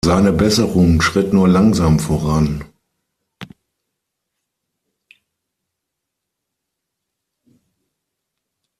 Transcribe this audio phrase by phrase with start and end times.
[0.03, 2.63] Seine Besserung schritt nur langsam voran.